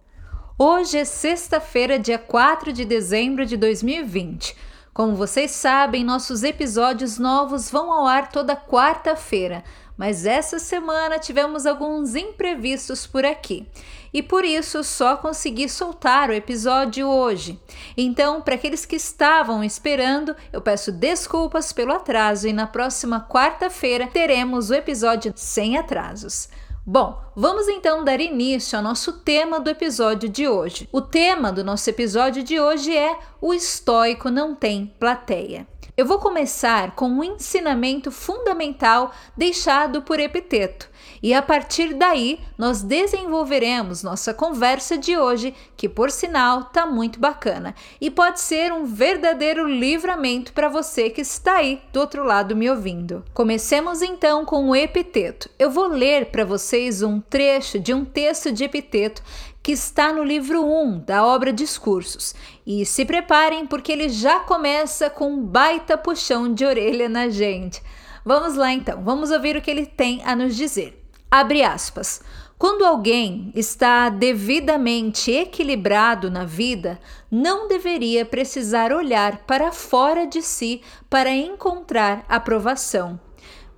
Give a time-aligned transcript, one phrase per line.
[0.57, 4.55] Hoje é sexta-feira, dia 4 de dezembro de 2020.
[4.93, 9.63] Como vocês sabem, nossos episódios novos vão ao ar toda quarta-feira,
[9.97, 13.67] mas essa semana tivemos alguns imprevistos por aqui
[14.13, 17.59] e por isso só consegui soltar o episódio hoje.
[17.97, 24.05] Então, para aqueles que estavam esperando, eu peço desculpas pelo atraso e na próxima quarta-feira
[24.05, 26.47] teremos o episódio sem atrasos.
[26.85, 30.89] Bom, vamos então dar início ao nosso tema do episódio de hoje.
[30.91, 35.65] O tema do nosso episódio de hoje é O estoico não tem plateia.
[35.95, 40.89] Eu vou começar com um ensinamento fundamental deixado por Epiteto,
[41.21, 47.19] e a partir daí nós desenvolveremos nossa conversa de hoje, que por sinal tá muito
[47.19, 52.55] bacana e pode ser um verdadeiro livramento para você que está aí do outro lado
[52.55, 53.23] me ouvindo.
[53.31, 55.47] Comecemos então com o Epiteto.
[55.59, 59.21] Eu vou ler para vocês um trecho de um texto de Epiteto
[59.63, 62.35] que está no livro 1 da obra Discursos.
[62.67, 67.81] E se preparem, porque ele já começa com um baita puxão de orelha na gente.
[68.25, 71.01] Vamos lá então, vamos ouvir o que ele tem a nos dizer.
[71.31, 72.21] Abre aspas.
[72.57, 76.99] Quando alguém está devidamente equilibrado na vida,
[77.31, 83.19] não deveria precisar olhar para fora de si para encontrar aprovação.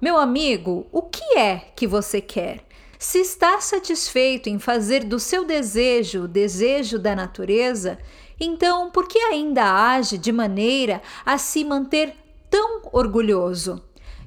[0.01, 2.66] Meu amigo, o que é que você quer?
[3.07, 7.99] Se está satisfeito em fazer do seu desejo o desejo da natureza,
[8.39, 12.15] então por que ainda age de maneira a se manter
[12.49, 13.79] tão orgulhoso?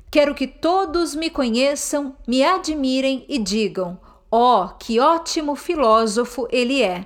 [0.09, 3.99] Quero que todos me conheçam, me admirem e digam:
[4.31, 7.05] oh, que ótimo filósofo ele é!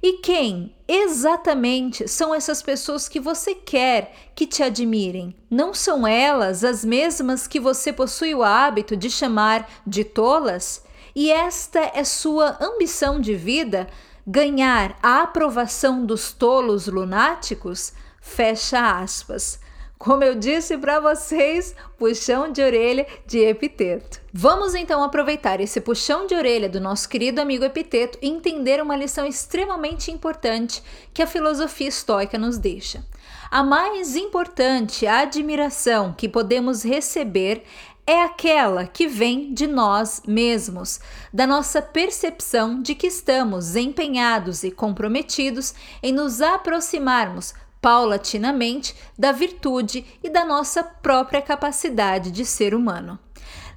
[0.00, 5.34] E quem exatamente são essas pessoas que você quer que te admirem?
[5.50, 10.88] Não são elas as mesmas que você possui o hábito de chamar de tolas?
[11.14, 13.88] E esta é sua ambição de vida,
[14.26, 17.92] ganhar a aprovação dos tolos lunáticos?
[18.20, 19.58] Fecha aspas.
[20.00, 24.18] Como eu disse para vocês, puxão de orelha de Epiteto.
[24.32, 28.96] Vamos então aproveitar esse puxão de orelha do nosso querido amigo Epiteto e entender uma
[28.96, 30.82] lição extremamente importante
[31.12, 33.04] que a filosofia estoica nos deixa.
[33.50, 37.64] A mais importante admiração que podemos receber
[38.10, 40.98] é aquela que vem de nós mesmos,
[41.32, 50.04] da nossa percepção de que estamos empenhados e comprometidos em nos aproximarmos paulatinamente da virtude
[50.24, 53.16] e da nossa própria capacidade de ser humano.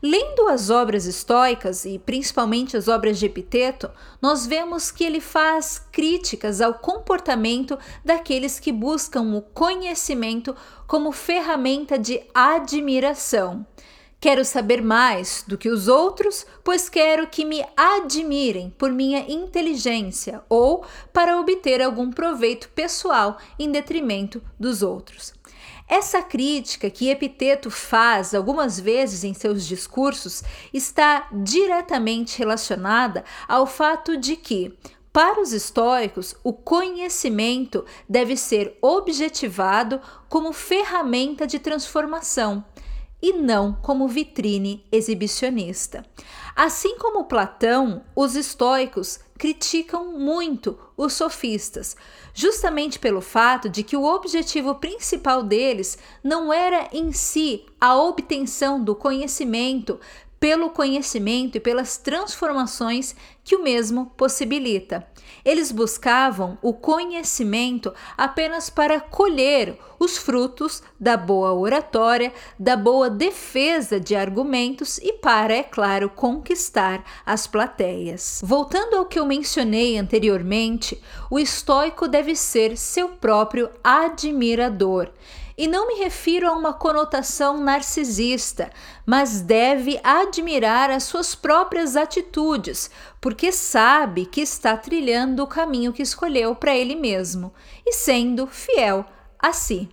[0.02, 5.80] Lendo as obras estoicas e principalmente as obras de Epiteto, nós vemos que ele faz
[5.92, 10.56] críticas ao comportamento daqueles que buscam o conhecimento
[10.88, 13.63] como ferramenta de admiração.
[14.24, 20.42] Quero saber mais do que os outros, pois quero que me admirem por minha inteligência
[20.48, 25.34] ou para obter algum proveito pessoal em detrimento dos outros.
[25.90, 30.42] Essa crítica que Epiteto faz algumas vezes em seus discursos
[30.74, 34.74] está diretamente relacionada ao fato de que,
[35.12, 40.00] para os estoicos, o conhecimento deve ser objetivado
[40.30, 42.64] como ferramenta de transformação
[43.24, 46.06] e não como vitrine exibicionista.
[46.54, 51.96] Assim como Platão, os estoicos criticam muito os sofistas,
[52.34, 58.84] justamente pelo fato de que o objetivo principal deles não era em si a obtenção
[58.84, 60.00] do conhecimento
[60.44, 65.07] pelo conhecimento e pelas transformações que o mesmo possibilita.
[65.45, 74.01] Eles buscavam o conhecimento apenas para colher os frutos da boa oratória, da boa defesa
[74.01, 78.42] de argumentos e para, é claro, conquistar as plateias.
[78.44, 81.01] Voltando ao que eu mencionei anteriormente,
[81.31, 85.10] o estoico deve ser seu próprio admirador.
[85.58, 88.72] E não me refiro a uma conotação narcisista,
[89.06, 92.90] mas deve admirar as suas próprias atitudes,
[93.22, 97.54] porque sabe que está trilhando o caminho que escolheu para ele mesmo
[97.86, 99.06] e sendo fiel
[99.38, 99.90] a si.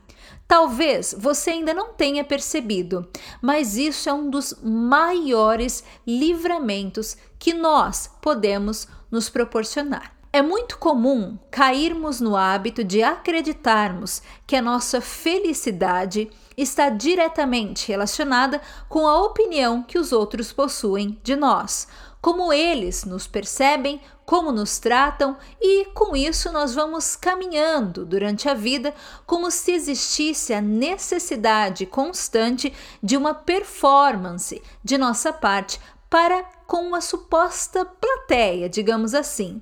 [0.48, 3.08] Talvez você ainda não tenha percebido,
[3.40, 10.19] mas isso é um dos maiores livramentos que nós podemos nos proporcionar.
[10.32, 18.60] É muito comum cairmos no hábito de acreditarmos que a nossa felicidade está diretamente relacionada
[18.88, 21.88] com a opinião que os outros possuem de nós,
[22.22, 28.54] como eles nos percebem, como nos tratam, e com isso nós vamos caminhando durante a
[28.54, 28.94] vida
[29.26, 32.72] como se existisse a necessidade constante
[33.02, 39.60] de uma performance de nossa parte para com uma suposta plateia, digamos assim.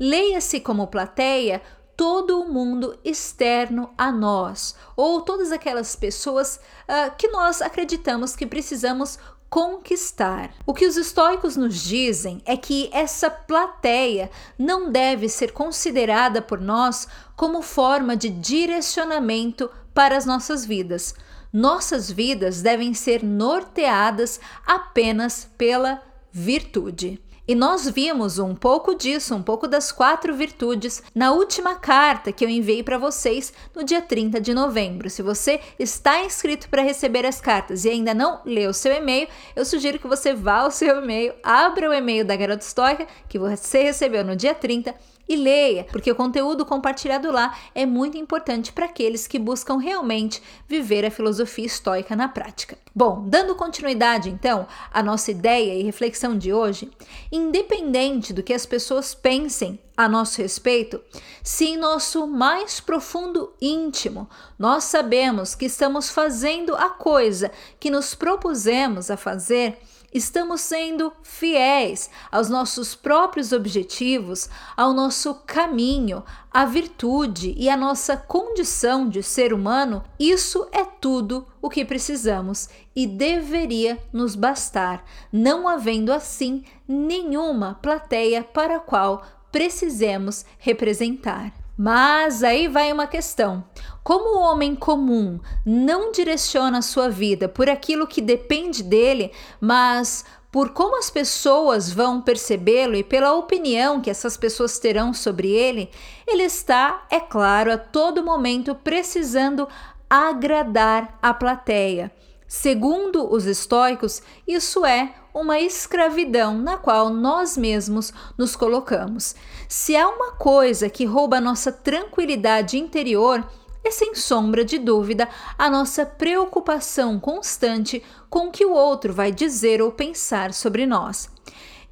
[0.00, 1.60] Leia-se como plateia
[1.94, 6.58] todo o mundo externo a nós, ou todas aquelas pessoas
[6.88, 9.18] uh, que nós acreditamos que precisamos
[9.50, 10.54] conquistar.
[10.64, 16.58] O que os estoicos nos dizem é que essa plateia não deve ser considerada por
[16.58, 17.06] nós
[17.36, 21.14] como forma de direcionamento para as nossas vidas.
[21.52, 26.00] Nossas vidas devem ser norteadas apenas pela
[26.32, 27.20] virtude.
[27.46, 32.44] E nós vimos um pouco disso, um pouco das quatro virtudes, na última carta que
[32.44, 35.10] eu enviei para vocês no dia 30 de novembro.
[35.10, 39.64] Se você está inscrito para receber as cartas e ainda não leu seu e-mail, eu
[39.64, 43.82] sugiro que você vá ao seu e-mail, abra o e-mail da Garota Histórica que você
[43.82, 44.94] recebeu no dia 30
[45.30, 50.42] e leia, porque o conteúdo compartilhado lá é muito importante para aqueles que buscam realmente
[50.66, 52.76] viver a filosofia estoica na prática.
[52.92, 56.90] Bom, dando continuidade então à nossa ideia e reflexão de hoje,
[57.30, 61.00] independente do que as pessoas pensem a nosso respeito,
[61.44, 64.28] se em nosso mais profundo íntimo
[64.58, 69.78] nós sabemos que estamos fazendo a coisa que nos propusemos a fazer,
[70.12, 78.16] estamos sendo fiéis aos nossos próprios objetivos, ao nosso caminho, à virtude e à nossa
[78.16, 85.68] condição de ser humano, isso é tudo o que precisamos e deveria nos bastar, não
[85.68, 89.22] havendo assim nenhuma plateia para a qual
[89.52, 91.59] precisemos representar.
[91.82, 93.64] Mas aí vai uma questão.
[94.04, 100.22] Como o homem comum não direciona a sua vida por aquilo que depende dele, mas
[100.52, 105.88] por como as pessoas vão percebê-lo e pela opinião que essas pessoas terão sobre ele,
[106.26, 109.66] ele está, é claro, a todo momento precisando
[110.10, 112.12] agradar a plateia.
[112.52, 119.36] Segundo os estoicos, isso é uma escravidão na qual nós mesmos nos colocamos.
[119.68, 123.48] Se há uma coisa que rouba nossa tranquilidade interior,
[123.84, 129.30] é sem sombra de dúvida a nossa preocupação constante com o que o outro vai
[129.30, 131.30] dizer ou pensar sobre nós.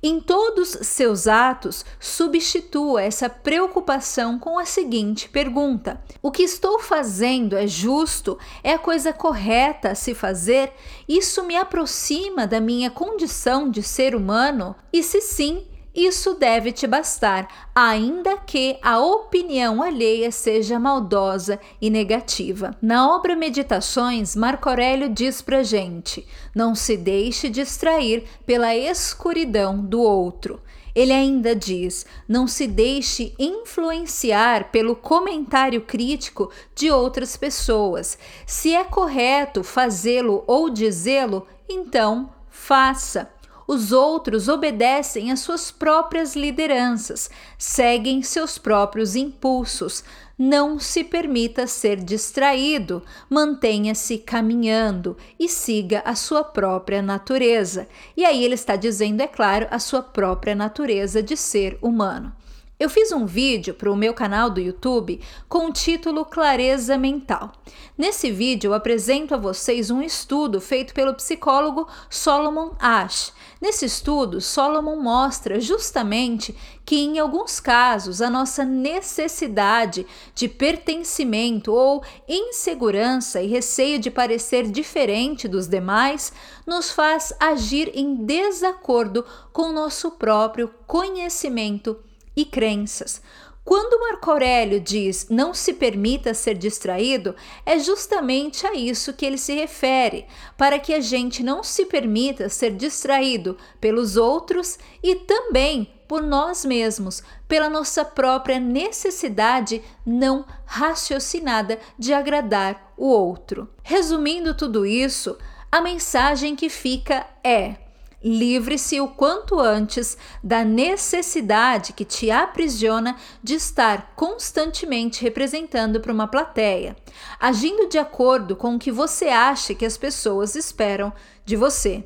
[0.01, 7.57] Em todos seus atos, substitua essa preocupação com a seguinte pergunta: O que estou fazendo
[7.57, 8.39] é justo?
[8.63, 10.73] É a coisa correta a se fazer?
[11.09, 14.77] Isso me aproxima da minha condição de ser humano?
[14.93, 15.67] E se sim,
[15.99, 22.77] isso deve te bastar, ainda que a opinião alheia seja maldosa e negativa.
[22.81, 26.25] Na obra Meditações, Marco Aurélio diz pra gente:
[26.55, 30.61] não se deixe distrair pela escuridão do outro.
[30.95, 38.17] Ele ainda diz: não se deixe influenciar pelo comentário crítico de outras pessoas.
[38.47, 43.31] Se é correto fazê-lo ou dizê-lo, então faça
[43.69, 50.03] os outros obedecem às suas próprias lideranças, seguem seus próprios impulsos.
[50.39, 57.87] Não se permita ser distraído, mantenha-se caminhando e siga a sua própria natureza.
[58.17, 62.33] E aí ele está dizendo, é claro, a sua própria natureza de ser humano.
[62.79, 67.51] Eu fiz um vídeo para o meu canal do YouTube com o título Clareza Mental.
[67.97, 73.33] Nesse vídeo eu apresento a vocês um estudo feito pelo psicólogo Solomon Ash.
[73.61, 76.55] Nesse estudo, Solomon mostra justamente
[76.87, 84.71] que em alguns casos a nossa necessidade de pertencimento ou insegurança e receio de parecer
[84.71, 86.33] diferente dos demais
[86.65, 91.99] nos faz agir em desacordo com o nosso próprio conhecimento
[92.39, 93.21] e crenças.
[93.65, 97.35] Quando Marco Aurélio diz não se permita ser distraído,
[97.67, 100.25] é justamente a isso que ele se refere,
[100.57, 106.65] para que a gente não se permita ser distraído pelos outros e também por nós
[106.65, 113.69] mesmos, pela nossa própria necessidade não raciocinada de agradar o outro.
[113.83, 115.37] Resumindo tudo isso,
[115.71, 117.88] a mensagem que fica é:
[118.23, 126.27] Livre-se o quanto antes da necessidade que te aprisiona de estar constantemente representando para uma
[126.27, 126.97] plateia,
[127.39, 131.13] agindo de acordo com o que você acha que as pessoas esperam
[131.45, 132.05] de você.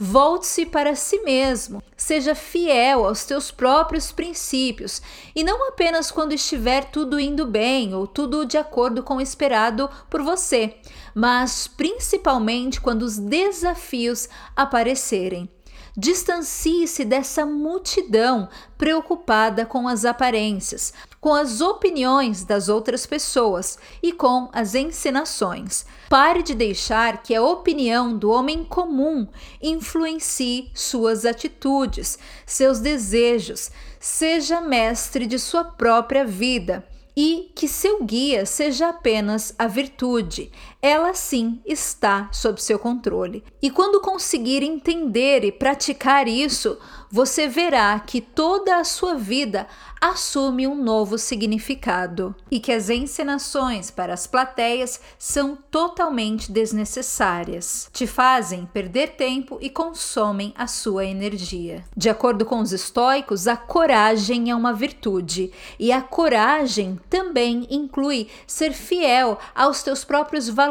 [0.00, 5.02] Volte-se para si mesmo, seja fiel aos teus próprios princípios
[5.34, 9.90] e não apenas quando estiver tudo indo bem ou tudo de acordo com o esperado
[10.08, 10.76] por você,
[11.14, 15.48] mas principalmente quando os desafios aparecerem.
[16.00, 24.48] Distancie-se dessa multidão preocupada com as aparências, com as opiniões das outras pessoas e com
[24.52, 25.84] as encenações.
[26.08, 29.26] Pare de deixar que a opinião do homem comum
[29.60, 33.68] influencie suas atitudes, seus desejos.
[33.98, 36.86] Seja mestre de sua própria vida
[37.16, 40.52] e que seu guia seja apenas a virtude.
[40.80, 43.42] Ela sim está sob seu controle.
[43.60, 46.78] E quando conseguir entender e praticar isso,
[47.10, 49.66] você verá que toda a sua vida
[50.00, 58.06] assume um novo significado e que as encenações para as plateias são totalmente desnecessárias, te
[58.06, 61.84] fazem perder tempo e consomem a sua energia.
[61.96, 68.28] De acordo com os estoicos, a coragem é uma virtude e a coragem também inclui
[68.46, 70.67] ser fiel aos teus próprios valores,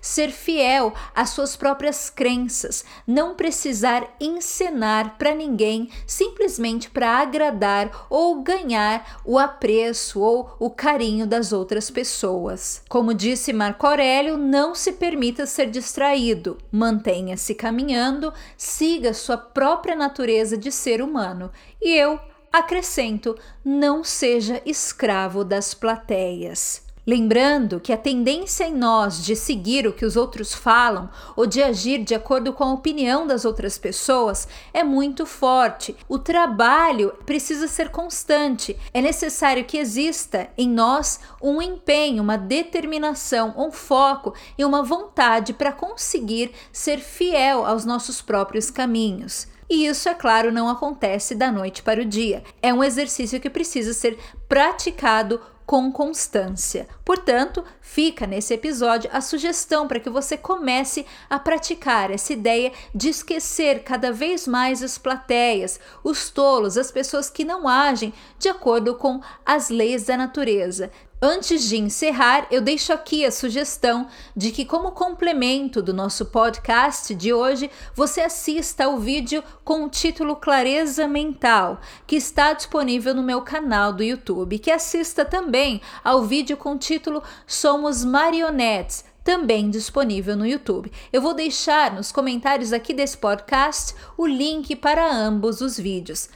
[0.00, 8.42] ser fiel às suas próprias crenças, não precisar encenar para ninguém simplesmente para agradar ou
[8.42, 12.82] ganhar o apreço ou o carinho das outras pessoas.
[12.88, 20.56] Como disse Marco Aurélio, não se permita ser distraído, mantenha-se caminhando, siga sua própria natureza
[20.56, 21.50] de ser humano.
[21.80, 22.18] E eu
[22.52, 26.82] acrescento: não seja escravo das plateias.
[27.04, 31.60] Lembrando que a tendência em nós de seguir o que os outros falam ou de
[31.60, 35.96] agir de acordo com a opinião das outras pessoas é muito forte.
[36.08, 38.78] O trabalho precisa ser constante.
[38.94, 45.52] É necessário que exista em nós um empenho, uma determinação, um foco e uma vontade
[45.52, 49.48] para conseguir ser fiel aos nossos próprios caminhos.
[49.68, 52.44] E isso, é claro, não acontece da noite para o dia.
[52.60, 56.88] É um exercício que precisa ser praticado com constância.
[57.04, 63.08] Portanto, fica nesse episódio a sugestão para que você comece a praticar essa ideia de
[63.08, 68.94] esquecer cada vez mais as plateias, os tolos, as pessoas que não agem de acordo
[68.94, 70.90] com as leis da natureza.
[71.24, 77.14] Antes de encerrar, eu deixo aqui a sugestão de que, como complemento do nosso podcast
[77.14, 83.22] de hoje, você assista ao vídeo com o título Clareza Mental, que está disponível no
[83.22, 89.70] meu canal do YouTube, que assista também ao vídeo com o título Somos Marionetes também
[89.70, 90.90] disponível no YouTube.
[91.12, 96.28] Eu vou deixar nos comentários aqui desse podcast o link para ambos os vídeos.